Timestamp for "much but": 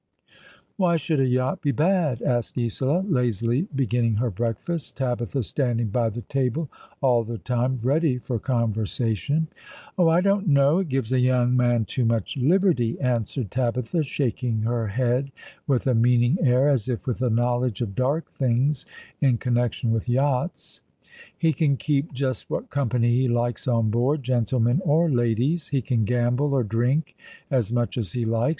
12.03-12.41